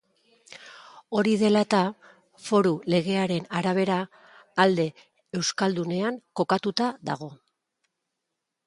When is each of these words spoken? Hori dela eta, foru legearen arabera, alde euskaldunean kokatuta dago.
Hori 1.17 1.33
dela 1.41 1.61
eta, 1.65 1.81
foru 2.47 2.71
legearen 2.95 3.45
arabera, 3.61 3.99
alde 4.67 4.87
euskaldunean 5.43 6.21
kokatuta 6.43 6.91
dago. 7.13 7.31